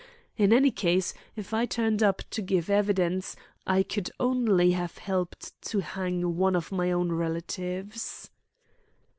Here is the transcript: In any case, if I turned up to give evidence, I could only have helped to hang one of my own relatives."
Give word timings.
In 0.35 0.51
any 0.51 0.71
case, 0.71 1.13
if 1.35 1.53
I 1.53 1.67
turned 1.67 2.01
up 2.01 2.23
to 2.31 2.41
give 2.41 2.71
evidence, 2.71 3.35
I 3.67 3.83
could 3.83 4.09
only 4.19 4.71
have 4.71 4.97
helped 4.97 5.61
to 5.69 5.79
hang 5.81 6.37
one 6.37 6.55
of 6.55 6.71
my 6.71 6.91
own 6.91 7.11
relatives." 7.11 8.31